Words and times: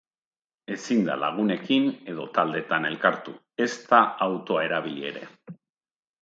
Ezin 0.75 1.01
da 1.09 1.17
lagunekin 1.23 1.85
edo 2.13 2.25
taldeetan 2.37 2.87
elkartu, 2.91 3.35
ezta 3.67 4.01
autoa 4.29 4.65
erabili 4.71 5.07
ere. 5.13 5.25